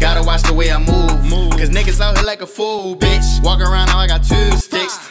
Gotta 0.00 0.22
watch 0.22 0.42
the 0.42 0.52
way 0.52 0.70
I 0.70 0.78
move. 0.78 1.24
move. 1.24 1.50
Cause 1.52 1.70
niggas 1.70 2.00
out 2.00 2.16
here 2.16 2.26
like 2.26 2.42
a 2.42 2.46
fool, 2.46 2.96
bitch. 2.96 3.42
Walk 3.42 3.60
around 3.60 3.86
now 3.86 3.98
I 3.98 4.06
got. 4.06 4.13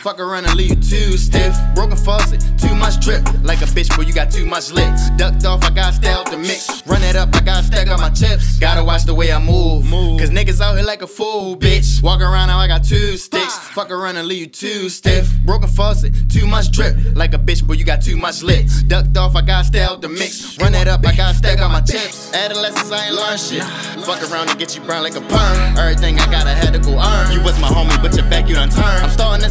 Fuck 0.03 0.19
around 0.19 0.43
and 0.43 0.55
leave 0.55 0.71
you 0.71 0.75
too 0.75 1.15
stiff. 1.15 1.55
Broken 1.75 1.95
faucet, 1.95 2.41
too 2.59 2.75
much 2.75 2.99
drip. 2.99 3.23
Like 3.41 3.61
a 3.61 3.65
bitch, 3.71 3.95
boy, 3.95 4.03
you 4.03 4.11
got 4.11 4.29
too 4.29 4.45
much 4.45 4.69
licks. 4.69 5.09
Ducked 5.11 5.45
off, 5.45 5.63
I 5.63 5.69
got 5.69 5.93
stay 5.93 6.09
out 6.09 6.29
the 6.29 6.35
mix. 6.35 6.85
Run 6.85 7.01
it 7.03 7.15
up, 7.15 7.33
I 7.33 7.39
got 7.39 7.63
stack 7.63 7.87
on 7.87 8.01
my 8.01 8.09
chips. 8.09 8.59
Gotta 8.59 8.83
watch 8.83 9.05
the 9.05 9.13
way 9.13 9.31
I 9.31 9.39
move. 9.39 9.89
move. 9.89 10.19
Cause 10.19 10.29
niggas 10.29 10.59
out 10.59 10.75
here 10.75 10.85
like 10.85 11.03
a 11.03 11.07
fool, 11.07 11.55
bitch. 11.55 12.03
Walk 12.03 12.19
around 12.19 12.47
now 12.47 12.59
I 12.59 12.67
got 12.67 12.83
two 12.83 13.15
sticks. 13.15 13.57
Fuck 13.69 13.91
around 13.91 14.17
and 14.17 14.27
leave 14.27 14.41
you 14.41 14.47
too 14.47 14.89
stiff. 14.89 15.31
Broken 15.45 15.69
faucet, 15.69 16.13
too 16.29 16.47
much 16.47 16.71
drip. 16.71 16.97
Like 17.15 17.33
a 17.33 17.37
bitch, 17.37 17.65
boy, 17.65 17.75
you 17.75 17.85
got 17.85 18.01
too 18.01 18.17
much 18.17 18.43
licks. 18.43 18.83
Ducked 18.83 19.15
off, 19.15 19.37
I 19.37 19.41
got 19.41 19.63
stay 19.67 19.83
out 19.83 20.01
the 20.01 20.09
mix. 20.09 20.57
Run 20.59 20.75
it 20.75 20.89
up, 20.89 21.05
I 21.05 21.15
got 21.15 21.35
stack 21.35 21.61
on 21.61 21.71
my 21.71 21.79
chips. 21.79 22.33
Adolescence, 22.33 22.91
I 22.91 23.05
ain't 23.05 23.15
learn 23.15 23.37
shit. 23.37 23.63
Fuck 24.03 24.21
around 24.29 24.49
and 24.49 24.59
get 24.59 24.75
you 24.75 24.81
brown 24.81 25.03
like 25.03 25.15
a 25.15 25.21
perm. 25.21 25.77
Everything 25.77 26.19
I 26.19 26.25
gotta 26.29 26.49
had 26.49 26.73
to 26.73 26.79
go 26.79 26.99
earn. 26.99 27.31
You 27.31 27.41
was 27.41 27.57
my 27.61 27.69
homie, 27.69 28.01
but 28.01 28.13
your 28.17 28.29
back 28.29 28.49
you 28.49 28.55
done 28.55 28.69
turned. 28.69 29.05
I'm 29.05 29.09
starting 29.09 29.42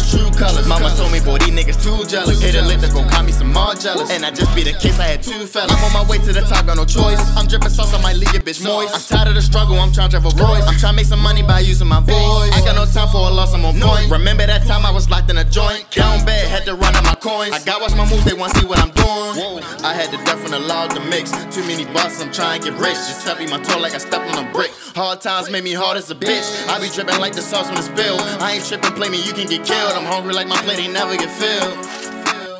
niggas 0.00 0.10
true 0.10 0.30
colors. 0.38 0.66
Mama 0.66 0.92
told 0.96 1.12
me, 1.12 1.20
boy, 1.20 1.38
these 1.38 1.50
niggas 1.50 1.82
too 1.82 2.06
jealous. 2.08 2.40
Hit 2.40 2.54
a 2.54 2.62
lick 2.62 2.80
to 2.80 2.88
go 2.88 3.06
call 3.08 3.22
me 3.22 3.32
some 3.32 3.52
more 3.52 3.74
jealous. 3.74 4.10
And 4.10 4.24
I 4.24 4.30
just 4.30 4.54
be 4.54 4.62
the 4.62 4.72
case, 4.72 4.98
I 4.98 5.04
had 5.04 5.22
two 5.22 5.46
fellas. 5.46 5.72
I'm 5.72 5.84
on 5.84 5.92
my 5.92 6.10
way 6.10 6.18
to 6.18 6.32
the 6.32 6.40
top, 6.40 6.66
got 6.66 6.76
no 6.76 6.84
choice. 6.84 7.20
I'm 7.36 7.46
dripping 7.46 7.70
sauce, 7.70 7.92
I 7.94 8.00
might 8.02 8.16
leave 8.16 8.32
your 8.32 8.42
bitch 8.42 8.64
moist. 8.64 8.94
I'm 8.94 9.00
tired 9.00 9.28
of 9.28 9.34
the 9.34 9.42
struggle, 9.42 9.76
I'm 9.78 9.92
trying 9.92 10.10
to 10.10 10.20
drive 10.20 10.26
a 10.26 10.36
Royce. 10.36 10.66
I'm 10.66 10.78
trying 10.78 10.94
to 10.94 10.96
make 10.96 11.06
some 11.06 11.20
money 11.20 11.42
by 11.42 11.60
using 11.60 11.88
my 11.88 12.00
voice. 12.00 12.52
I 12.52 12.62
got 12.64 12.76
no 12.76 12.86
time 12.86 13.08
for 13.08 13.28
a 13.28 13.30
loss, 13.30 13.54
I'm 13.54 13.64
on 13.64 13.78
point. 13.80 14.10
Remember 14.10 14.46
that 14.46 14.66
time 14.66 14.84
I 14.86 14.90
was 14.90 15.08
locked 15.10 15.30
in 15.30 15.38
a 15.38 15.44
joint? 15.44 15.90
Down 15.90 16.24
bad, 16.24 16.48
had 16.48 16.64
to 16.64 16.74
run 16.74 16.94
coins. 17.20 17.52
I 17.52 17.62
got 17.64 17.80
watch 17.80 17.94
my 17.94 18.08
moves, 18.08 18.24
they 18.24 18.34
want 18.34 18.52
to 18.54 18.60
see 18.60 18.66
what 18.66 18.80
I'm 18.80 18.90
doing. 18.90 19.32
Whoa. 19.36 19.60
I 19.84 19.92
had 19.92 20.10
to 20.10 20.18
definitely 20.24 20.64
allow 20.64 20.88
the 20.88 21.00
mix. 21.00 21.30
Too 21.54 21.62
many 21.68 21.84
bosses, 21.92 22.22
I'm 22.22 22.32
trying 22.32 22.60
to 22.60 22.70
get 22.70 22.80
rich. 22.80 22.96
Just 22.96 23.26
tapping 23.26 23.50
my 23.50 23.60
toe 23.60 23.78
like 23.78 23.94
I 23.94 23.98
stepped 23.98 24.26
on 24.34 24.44
a 24.44 24.52
brick. 24.52 24.72
Hard 24.96 25.20
times 25.20 25.50
made 25.50 25.64
me 25.64 25.72
hard 25.72 25.96
as 25.96 26.10
a 26.10 26.14
bitch. 26.14 26.48
I 26.68 26.80
be 26.80 26.88
dripping 26.88 27.20
like 27.20 27.34
the 27.34 27.42
sauce 27.42 27.68
when 27.68 27.78
it's 27.78 27.86
spilled. 27.86 28.20
I 28.40 28.54
ain't 28.56 28.64
tripping, 28.64 28.92
play 28.92 29.08
me, 29.08 29.22
you 29.22 29.32
can 29.32 29.46
get 29.46 29.64
killed. 29.64 29.92
I'm 29.92 30.04
hungry 30.04 30.32
like 30.32 30.48
my 30.48 30.56
plate 30.62 30.80
ain't 30.80 30.92
never 30.92 31.16
get 31.16 31.30
filled. 31.30 31.76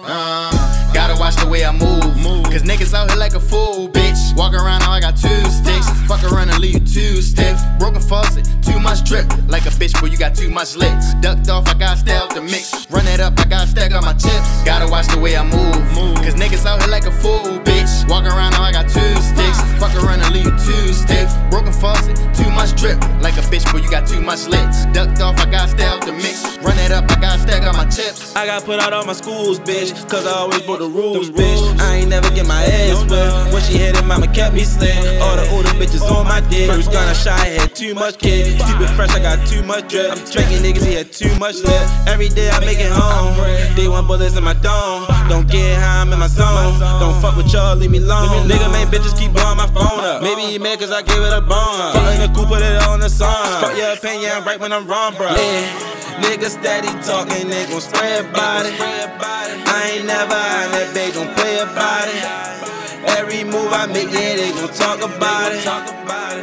Uh, 0.02 0.50
gotta 0.92 1.18
watch 1.18 1.36
the 1.36 1.48
way 1.48 1.64
I 1.64 1.72
move. 1.72 2.10
Cause 2.50 2.64
niggas 2.64 2.94
out 2.94 3.08
here 3.08 3.18
like 3.18 3.34
a 3.34 3.40
fool, 3.40 3.88
bitch. 3.88 4.36
Walk 4.36 4.54
around 4.54 4.80
now 4.80 4.90
I 4.90 5.00
got 5.00 5.16
two 5.16 5.28
sticks. 5.46 5.86
Fuck 6.10 6.24
around 6.24 6.50
and 6.50 6.58
leave 6.58 6.74
you 6.74 6.80
too 6.80 7.22
stiff. 7.22 7.60
Broken 7.78 8.02
faucet, 8.02 8.44
too 8.60 8.79
drip. 9.10 9.26
Like 9.50 9.66
a 9.66 9.74
bitch, 9.74 9.98
boy, 10.00 10.06
you 10.06 10.16
got 10.16 10.36
too 10.36 10.48
much 10.48 10.76
licks. 10.76 11.14
Ducked 11.20 11.50
off, 11.50 11.66
I 11.66 11.74
got 11.74 11.98
out 12.08 12.32
the 12.32 12.40
mix. 12.40 12.86
Run 12.88 13.06
it 13.08 13.18
up, 13.18 13.34
I 13.40 13.44
got 13.44 13.66
stack 13.66 13.92
on 13.92 14.04
my 14.04 14.14
chips. 14.14 14.48
Gotta 14.64 14.86
watch 14.86 15.08
the 15.08 15.18
way 15.18 15.36
I 15.36 15.42
move. 15.42 15.82
Cause 16.22 16.34
niggas 16.38 16.64
out 16.64 16.78
here 16.80 16.90
like 16.90 17.06
a 17.06 17.10
fool, 17.10 17.58
bitch. 17.66 17.90
Walk 18.08 18.24
around 18.24 18.52
now 18.52 18.62
I 18.62 18.70
got 18.70 18.86
two 18.86 19.14
sticks. 19.18 19.58
Fuck 19.82 19.94
around 19.98 20.22
and 20.22 20.32
leave 20.32 20.46
you 20.46 20.54
too 20.62 20.94
stiff. 20.94 21.28
Broken 21.50 21.72
faucet, 21.72 22.14
too 22.38 22.48
much 22.54 22.78
drip. 22.78 23.02
Like 23.20 23.34
a 23.34 23.42
bitch, 23.50 23.66
boy, 23.72 23.82
you 23.82 23.90
got 23.90 24.06
too 24.06 24.20
much 24.20 24.46
licks. 24.46 24.86
Ducked 24.94 25.20
off, 25.20 25.36
I 25.40 25.50
got 25.50 25.74
out 25.80 26.06
the 26.06 26.12
mix. 26.12 26.46
Run 26.62 26.78
it 26.78 26.92
up, 26.92 27.10
I 27.10 27.18
got 27.18 27.40
stack 27.40 27.66
on 27.66 27.69
chips. 27.90 28.34
I 28.36 28.46
got 28.46 28.64
put 28.64 28.80
out 28.80 28.92
all 28.92 29.04
my 29.04 29.12
schools, 29.12 29.58
bitch. 29.60 29.92
Cause 30.08 30.26
I 30.26 30.32
always 30.32 30.62
broke 30.62 30.78
the 30.78 30.88
rules, 30.88 31.30
bitch. 31.30 31.78
I 31.80 31.96
ain't 31.96 32.08
never 32.08 32.30
get 32.30 32.46
my 32.46 32.62
ass 32.62 33.02
whipped. 33.10 33.52
When 33.52 33.62
she 33.62 33.78
hit 33.78 33.96
it, 33.96 34.04
mama 34.06 34.28
kept 34.28 34.54
me 34.54 34.64
slim. 34.64 34.96
All 35.22 35.36
the 35.36 35.48
older 35.50 35.70
bitches 35.80 36.02
on 36.10 36.26
my 36.26 36.40
dick. 36.48 36.70
First 36.70 36.92
gun 36.92 37.06
I 37.06 37.12
shot, 37.12 37.40
I 37.40 37.46
had 37.46 37.74
too 37.74 37.94
much 37.94 38.18
kid. 38.18 38.60
Stupid 38.60 38.90
fresh, 38.90 39.10
I 39.10 39.20
got 39.20 39.46
too 39.46 39.62
much 39.62 39.88
drip. 39.88 40.12
I'm 40.12 40.24
spanking 40.26 40.62
niggas, 40.62 40.86
he 40.86 40.94
had 40.94 41.12
too 41.12 41.34
much 41.38 41.56
lip. 41.62 41.82
Every 42.06 42.28
day 42.28 42.50
I 42.50 42.60
make 42.60 42.78
it 42.78 42.92
home. 42.92 43.34
Day 43.76 43.88
one 43.88 44.06
bullets 44.06 44.36
in 44.36 44.44
my 44.44 44.54
dome. 44.54 45.06
Don't 45.28 45.48
get 45.50 45.78
high, 45.78 46.02
I'm 46.02 46.12
in 46.12 46.18
my 46.18 46.28
zone. 46.28 46.78
Don't 47.00 47.20
fuck 47.20 47.36
with 47.36 47.52
y'all, 47.52 47.76
leave 47.76 47.90
me 47.90 47.98
alone. 47.98 48.48
Nigga, 48.48 48.70
man, 48.70 48.86
bitches 48.88 49.18
keep 49.18 49.32
blowing 49.32 49.56
my 49.56 49.66
phone 49.66 50.04
up. 50.04 50.22
Maybe 50.22 50.42
he 50.42 50.58
mad 50.58 50.78
cause 50.78 50.92
I 50.92 51.02
gave 51.02 51.22
it 51.22 51.32
a 51.32 51.40
bone. 51.40 51.92
Fuck 51.92 51.99
your 53.80 53.94
opinion, 53.94 54.30
I'm 54.34 54.44
right 54.44 54.60
when 54.60 54.72
I'm 54.72 54.86
wrong, 54.86 55.14
bro. 55.14 55.28
Yeah. 55.32 56.20
Niggas 56.20 56.60
steady 56.60 56.88
talking, 57.00 57.48
they 57.48 57.64
gon' 57.66 57.80
spray 57.80 58.18
about 58.18 58.66
it. 58.66 58.76
I 58.76 59.96
ain't 59.96 60.04
never 60.04 60.36
on 60.36 60.68
that 60.76 60.92
babe, 60.92 61.14
don't 61.14 61.32
play 61.34 61.60
about 61.60 62.04
it. 62.12 62.20
Every 63.16 63.42
move 63.42 63.72
I 63.72 63.86
make, 63.86 64.12
yeah, 64.12 64.36
they 64.36 64.52
gon' 64.52 64.68
talk 64.76 65.00
about 65.00 65.52
it. 65.52 65.64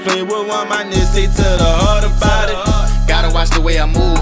Play 0.03 0.23
with 0.23 0.49
one, 0.49 0.67
my 0.67 0.83
niggas 0.83 1.13
say 1.13 1.27
to 1.27 1.47
the 1.61 1.71
heart 1.77 2.03
about 2.03 2.49
it. 2.49 3.07
Gotta 3.07 3.31
watch 3.31 3.51
the 3.51 3.61
way 3.61 3.79
I 3.79 3.85
move. 3.85 4.17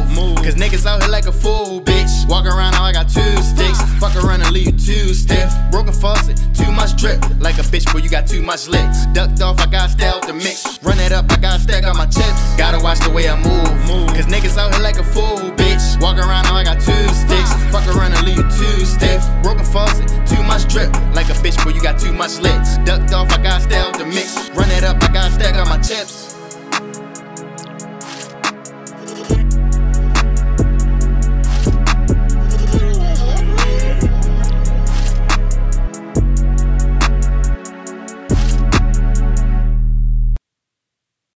Cause 0.46 0.54
niggas 0.54 0.86
out 0.86 1.02
here 1.02 1.12
like 1.12 1.26
a 1.26 1.32
fool, 1.32 1.82
bitch. 1.82 2.30
Walk 2.30 2.46
around 2.46 2.74
now 2.74 2.84
I 2.84 2.92
got 2.92 3.10
two 3.10 3.38
sticks. 3.42 3.82
Fuck 4.00 4.16
around 4.16 4.42
and 4.44 4.52
leave 4.52 4.68
you 4.68 4.78
too 4.78 5.14
stiff. 5.16 5.52
Broken 5.72 5.92
faucet, 5.92 6.38
too 6.54 6.72
much 6.72 6.96
drip. 6.96 7.20
Like 7.40 7.58
a 7.58 7.66
bitch, 7.66 7.92
boy, 7.92 8.00
you 8.00 8.10
got 8.10 8.28
too 8.28 8.44
much 8.44 8.68
licks. 8.68 9.08
Ducked 9.08 9.42
off, 9.42 9.60
I 9.60 9.66
got 9.66 10.00
out 10.04 10.28
the 10.28 10.34
mix. 10.34 10.84
Run 10.84 11.00
it 11.00 11.12
up, 11.12 11.32
I 11.32 11.38
got 11.38 11.62
stack 11.86 11.92
on 11.92 11.98
my 11.98 12.06
chips. 12.06 12.56
Gotta 12.58 12.84
watch 12.84 13.00
the 13.00 13.10
way 13.10 13.30
I 13.30 13.36
move. 13.36 13.70
Move 13.88 14.08
Cause 14.10 14.26
niggas 14.26 14.58
out 14.58 14.74
here 14.74 14.84
like 14.84 14.98
a 14.98 15.04
fool, 15.04 15.52
bitch. 15.56 16.02
Walk 16.02 16.18
around 16.18 16.44
now 16.44 16.56
I 16.56 16.64
got 16.64 16.80
two 16.82 17.08
sticks. 17.14 17.52
Fuck 17.72 17.88
around 17.96 18.14
and 18.14 18.26
leave 18.26 18.38
you 18.38 18.44
too 18.44 18.86
stiff. 18.86 19.22
Broken 19.44 19.66
faucet, 19.66 20.08
too 20.28 20.42
much 20.44 20.68
drip. 20.68 20.92
Like 21.14 21.30
a 21.30 21.36
bitch, 21.44 21.62
boy, 21.64 21.72
you 21.72 21.82
got 21.82 22.00
too 22.00 22.14
much 22.14 22.40
licks. 22.40 22.78
Ducked 22.86 23.14
off, 23.14 23.32
I 23.32 23.42
got 23.42 23.62
stay 23.62 23.78
out 23.78 23.98
the 23.98 24.06
mix. 24.06 24.50
Run 24.52 24.70
it 24.72 24.84
up, 24.84 25.02
I 25.04 25.14
got 25.14 25.32
stack 25.32 25.56
on 25.56 25.70
my 25.70 25.78
chips. 25.78 26.35